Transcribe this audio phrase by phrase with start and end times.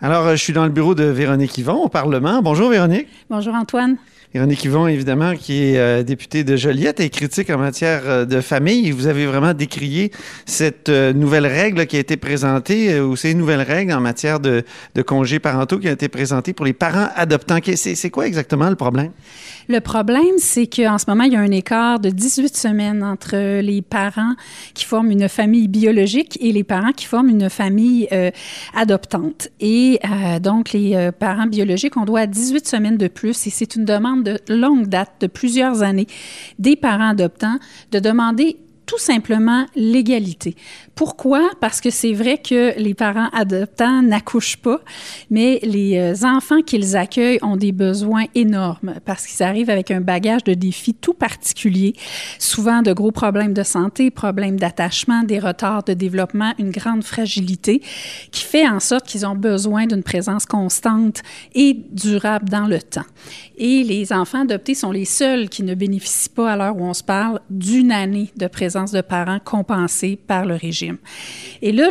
[0.00, 2.42] Alors, je suis dans le bureau de Véronique Yvon au Parlement.
[2.42, 3.06] Bonjour Véronique.
[3.30, 3.96] Bonjour Antoine.
[4.34, 8.40] Véronique Yvon, évidemment, qui est euh, députée de Joliette et critique en matière euh, de
[8.40, 8.90] famille.
[8.90, 10.10] Vous avez vraiment décrié
[10.44, 14.64] cette euh, nouvelle règle qui a été présentée, ou ces nouvelles règles en matière de,
[14.96, 17.60] de congés parentaux qui ont été présentées pour les parents adoptants.
[17.76, 19.12] C'est quoi exactement le problème?
[19.68, 23.60] Le problème, c'est qu'en ce moment, il y a un écart de 18 semaines entre
[23.60, 24.34] les parents
[24.74, 28.08] qui forment une famille biologique et les parents qui forment une famille
[28.74, 29.48] adoptante.
[29.60, 29.83] Et
[30.40, 34.38] donc, les parents biologiques, on doit 18 semaines de plus et c'est une demande de
[34.48, 36.06] longue date, de plusieurs années,
[36.58, 37.58] des parents adoptants,
[37.92, 38.56] de demander
[38.86, 40.56] tout simplement l'égalité.
[40.94, 41.50] Pourquoi?
[41.60, 44.80] Parce que c'est vrai que les parents adoptants n'accouchent pas,
[45.30, 50.00] mais les euh, enfants qu'ils accueillent ont des besoins énormes parce qu'ils arrivent avec un
[50.00, 51.94] bagage de défis tout particulier,
[52.38, 57.82] souvent de gros problèmes de santé, problèmes d'attachement, des retards de développement, une grande fragilité
[58.30, 61.22] qui fait en sorte qu'ils ont besoin d'une présence constante
[61.54, 63.02] et durable dans le temps.
[63.56, 66.94] Et les enfants adoptés sont les seuls qui ne bénéficient pas, à l'heure où on
[66.94, 70.98] se parle, d'une année de présence de parents compensée par le régime.
[71.62, 71.88] Et là,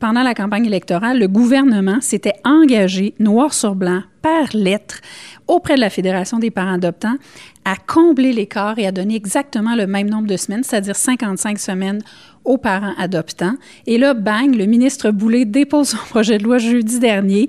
[0.00, 5.00] pendant la campagne électorale, le gouvernement s'était engagé, noir sur blanc, par lettre,
[5.46, 7.16] auprès de la Fédération des parents adoptants,
[7.64, 12.02] à combler l'écart et à donner exactement le même nombre de semaines, c'est-à-dire 55 semaines
[12.44, 13.54] aux parents adoptants.
[13.86, 17.48] Et là, bang, le ministre Boulay dépose son projet de loi jeudi dernier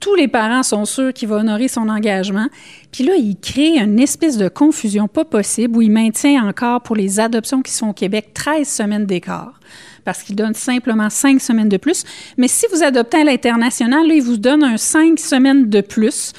[0.00, 2.48] tous les parents sont sûrs qu'il va honorer son engagement.
[2.92, 6.96] Puis là, il crée une espèce de confusion pas possible où il maintient encore pour
[6.96, 9.58] les adoptions qui sont au Québec 13 semaines d'écart
[10.04, 12.04] parce qu'il donne simplement 5 semaines de plus.
[12.38, 16.32] Mais si vous adoptez à l'international, il vous donne un 5 semaines de plus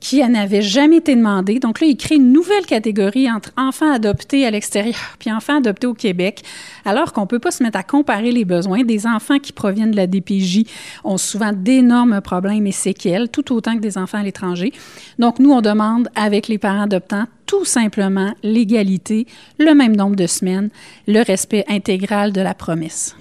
[0.00, 1.58] qui n'avait jamais été demandé.
[1.58, 5.86] Donc là, il crée une nouvelle catégorie entre enfants adoptés à l'extérieur puis enfants adoptés
[5.86, 6.42] au Québec,
[6.84, 8.84] alors qu'on ne peut pas se mettre à comparer les besoins.
[8.84, 10.64] Des enfants qui proviennent de la DPJ
[11.04, 14.72] ont souvent d'énormes problèmes et séquelles, tout autant que des enfants à l'étranger.
[15.18, 19.26] Donc nous, on demande avec les parents adoptants tout simplement l'égalité,
[19.58, 20.68] le même nombre de semaines,
[21.08, 23.16] le respect intégral de la promesse.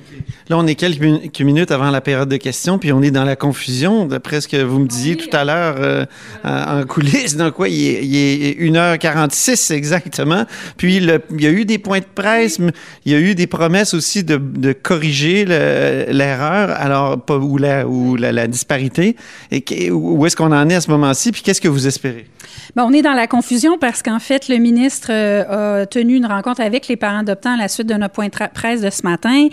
[0.50, 3.36] Là, on est quelques minutes avant la période de questions, puis on est dans la
[3.36, 6.06] confusion, d'après ce que vous me disiez tout à l'heure euh,
[6.44, 7.38] en coulisses.
[7.38, 10.46] Donc, quoi, il est, 1h46 exactement.
[10.76, 12.60] Puis, il y a eu des points de presse,
[13.06, 18.16] il y a eu des promesses aussi de, corriger l'erreur, alors, pas, ou, la, ou
[18.16, 19.16] la, disparité.
[19.52, 22.28] Et où est-ce qu'on en est à ce moment-ci, puis qu'est-ce que vous espérez?
[22.76, 26.26] Bien, on est dans la confusion parce qu'en fait, le ministre euh, a tenu une
[26.26, 29.04] rencontre avec les parents adoptants à la suite de notre point de presse de ce
[29.04, 29.48] matin.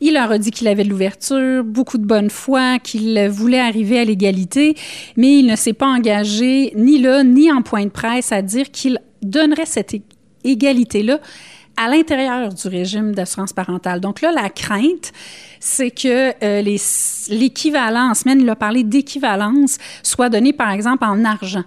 [0.00, 3.98] Il leur a dit qu'il avait de l'ouverture, beaucoup de bonne foi, qu'il voulait arriver
[3.98, 4.76] à l'égalité,
[5.16, 8.70] mais il ne s'est pas engagé ni là, ni en point de presse à dire
[8.70, 9.94] qu'il donnerait cette
[10.44, 11.20] égalité-là
[11.76, 14.00] à l'intérieur du régime d'assurance parentale.
[14.00, 15.12] Donc là, la crainte,
[15.60, 21.64] c'est que euh, en semaine, il a parlé d'équivalence, soit donné, par exemple, en argent.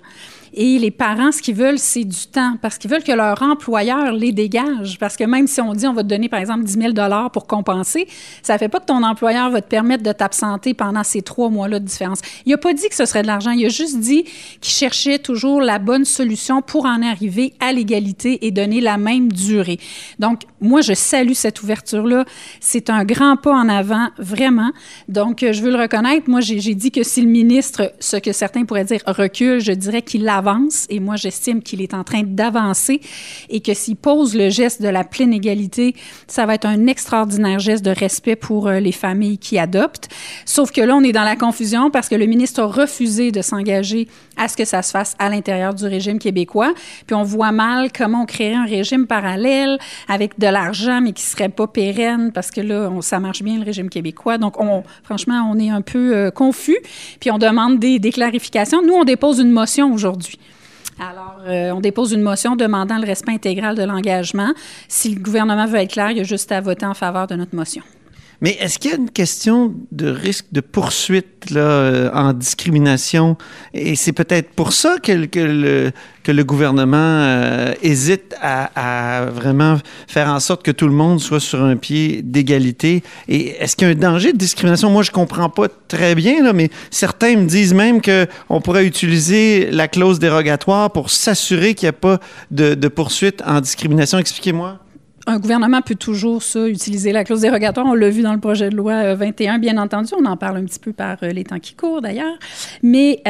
[0.61, 4.11] Et les parents, ce qu'ils veulent, c'est du temps parce qu'ils veulent que leur employeur
[4.11, 4.99] les dégage.
[4.99, 7.47] Parce que même si on dit on va te donner, par exemple, 10 000 pour
[7.47, 8.09] compenser,
[8.43, 11.49] ça ne fait pas que ton employeur va te permettre de t'absenter pendant ces trois
[11.49, 12.19] mois-là de différence.
[12.45, 13.51] Il n'a pas dit que ce serait de l'argent.
[13.51, 14.25] Il a juste dit
[14.59, 19.31] qu'il cherchait toujours la bonne solution pour en arriver à l'égalité et donner la même
[19.31, 19.79] durée.
[20.19, 22.25] Donc, moi, je salue cette ouverture-là.
[22.59, 24.71] C'est un grand pas en avant, vraiment.
[25.07, 26.29] Donc, je veux le reconnaître.
[26.29, 30.01] Moi, j'ai dit que si le ministre, ce que certains pourraient dire recule, je dirais
[30.01, 30.41] qu'il l'a
[30.89, 33.01] et moi j'estime qu'il est en train d'avancer,
[33.49, 35.95] et que s'il pose le geste de la pleine égalité,
[36.27, 40.09] ça va être un extraordinaire geste de respect pour euh, les familles qui adoptent.
[40.45, 43.41] Sauf que là, on est dans la confusion parce que le ministre a refusé de
[43.41, 46.73] s'engager à ce que ça se fasse à l'intérieur du régime québécois.
[47.07, 49.77] Puis on voit mal comment on créerait un régime parallèle
[50.07, 53.65] avec de l'argent, mais qui serait pas pérenne parce que là, ça marche bien le
[53.65, 54.37] régime québécois.
[54.37, 56.77] Donc, on, franchement, on est un peu euh, confus.
[57.19, 58.81] Puis on demande des clarifications.
[58.81, 60.38] Nous, on dépose une motion aujourd'hui
[60.99, 64.53] alors, euh, on dépose une motion demandant le respect intégral de l'engagement.
[64.87, 67.35] Si le gouvernement veut être clair, il y a juste à voter en faveur de
[67.35, 67.83] notre motion.
[68.41, 73.37] Mais est-ce qu'il y a une question de risque de poursuite là, euh, en discrimination?
[73.73, 75.91] Et c'est peut-être pour ça que, le,
[76.23, 79.77] que le gouvernement euh, hésite à, vraiment
[80.07, 83.03] faire en sorte que tout le monde soit sur un pied d'égalité.
[83.27, 84.89] Et est-ce qu'il y a un danger de discrimination?
[84.89, 89.69] Moi, je comprends pas très bien, là, mais certains me disent même qu'on pourrait utiliser
[89.71, 92.19] la clause dérogatoire pour s'assurer qu'il n'y a pas
[92.51, 94.17] de, de poursuite en discrimination.
[94.17, 94.79] Expliquez-moi.
[95.29, 97.85] Un gouvernement peut toujours, ça, utiliser la clause dérogatoire.
[97.85, 100.13] On l'a vu dans le projet de loi 21, bien entendu.
[100.17, 102.37] On en parle un petit peu par les temps qui courent, d'ailleurs.
[102.83, 103.21] Mais...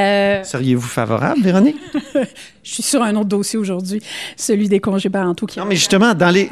[0.44, 1.78] Seriez-vous favorable, Véronique?
[2.64, 4.02] Je suis sur un autre dossier aujourd'hui,
[4.36, 5.48] celui des congés parentaux.
[5.58, 6.50] non, mais justement, dans les,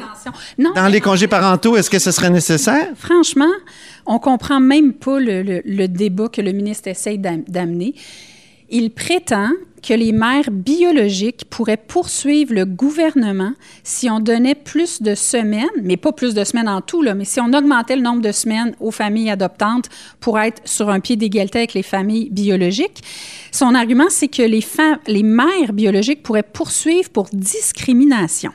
[0.74, 2.88] dans les congés parentaux, est-ce que ce serait nécessaire?
[2.96, 3.52] Franchement,
[4.06, 7.94] on comprend même pas le, le débat que le ministre essaye d'amener.
[8.70, 13.52] Il prétend que les mères biologiques pourraient poursuivre le gouvernement
[13.82, 17.40] si on donnait plus de semaines, mais pas plus de semaines en tout, mais si
[17.40, 19.88] on augmentait le nombre de semaines aux familles adoptantes
[20.20, 23.02] pour être sur un pied d'égalité avec les familles biologiques.
[23.52, 28.52] Son argument, c'est que les mères biologiques pourraient poursuivre pour discrimination.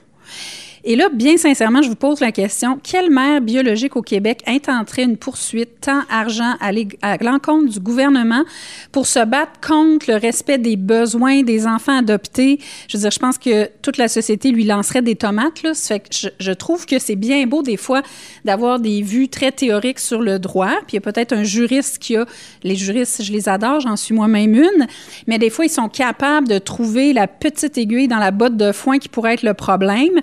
[0.86, 5.04] Et là, bien sincèrement, je vous pose la question, quelle mère biologique au Québec intenterait
[5.04, 6.74] une poursuite tant argent à
[7.24, 8.44] l'encontre du gouvernement
[8.92, 12.60] pour se battre contre le respect des besoins des enfants adoptés?
[12.90, 15.74] Je veux dire, je pense que toute la société lui lancerait des tomates.
[15.74, 18.02] Ça fait que je trouve que c'est bien beau des fois
[18.44, 20.74] d'avoir des vues très théoriques sur le droit.
[20.88, 22.26] Puis il y a peut-être un juriste qui a...
[22.64, 24.88] Les juristes, je les adore, j'en suis moi-même une.
[25.28, 28.74] Mais des fois, ils sont capables de trouver la petite aiguille dans la botte de
[28.74, 30.20] foin qui pourrait être le problème.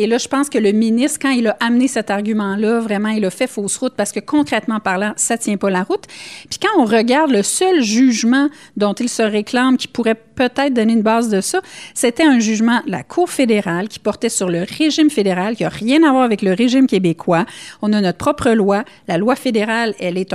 [0.00, 3.22] Et là, je pense que le ministre, quand il a amené cet argument-là, vraiment, il
[3.26, 6.04] a fait fausse route parce que concrètement parlant, ça tient pas la route.
[6.48, 8.48] Puis quand on regarde le seul jugement
[8.78, 11.60] dont il se réclame qui pourrait peut-être donner une base de ça,
[11.92, 15.68] c'était un jugement de la Cour fédérale qui portait sur le régime fédéral, qui n'a
[15.68, 17.44] rien à voir avec le régime québécois.
[17.82, 18.84] On a notre propre loi.
[19.06, 20.34] La loi fédérale, elle est,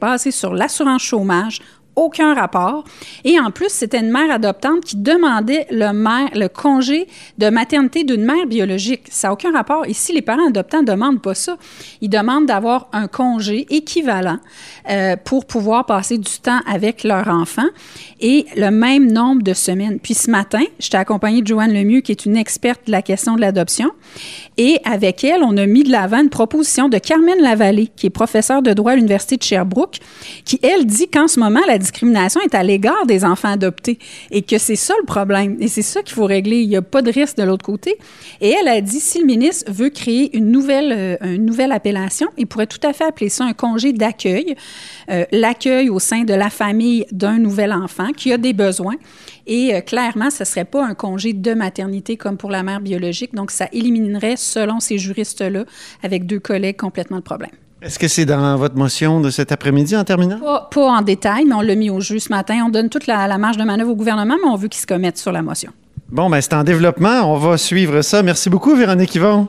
[0.00, 1.60] basée sur l'assurance chômage
[1.96, 2.84] aucun rapport.
[3.24, 7.06] Et en plus, c'était une mère adoptante qui demandait le, mère, le congé
[7.38, 9.02] de maternité d'une mère biologique.
[9.10, 9.86] Ça n'a aucun rapport.
[9.86, 11.56] Ici, les parents adoptants ne demandent pas ça.
[12.00, 14.38] Ils demandent d'avoir un congé équivalent
[14.90, 17.66] euh, pour pouvoir passer du temps avec leur enfant
[18.20, 19.98] et le même nombre de semaines.
[20.00, 23.36] Puis ce matin, j'étais accompagnée de Joanne Lemieux, qui est une experte de la question
[23.36, 23.90] de l'adoption.
[24.56, 28.10] Et avec elle, on a mis de l'avant une proposition de Carmen Lavallée, qui est
[28.10, 29.98] professeure de droit à l'Université de Sherbrooke,
[30.44, 33.98] qui, elle, dit qu'en ce moment, la discrimination est à l'égard des enfants adoptés
[34.30, 35.56] et que c'est ça le problème.
[35.60, 36.58] Et c'est ça qu'il faut régler.
[36.60, 37.96] Il n'y a pas de risque de l'autre côté.
[38.40, 42.28] Et elle a dit, si le ministre veut créer une nouvelle, euh, une nouvelle appellation,
[42.36, 44.56] il pourrait tout à fait appeler ça un congé d'accueil,
[45.10, 48.96] euh, l'accueil au sein de la famille d'un nouvel enfant qui a des besoins.
[49.46, 52.80] Et euh, clairement, ce ne serait pas un congé de maternité comme pour la mère
[52.80, 53.34] biologique.
[53.34, 55.64] Donc, ça éliminerait, selon ces juristes-là,
[56.02, 57.50] avec deux collègues, complètement le problème.
[57.84, 60.38] Est-ce que c'est dans votre motion de cet après-midi en terminant?
[60.38, 62.62] Pas, en détail, mais on l'a mis au jeu ce matin.
[62.66, 65.18] On donne toute la, marge de manœuvre au gouvernement, mais on veut qu'il se commette
[65.18, 65.70] sur la motion.
[66.10, 67.30] Bon, ben c'est en développement.
[67.30, 68.22] On va suivre ça.
[68.22, 69.48] Merci beaucoup, Véronique Yvon.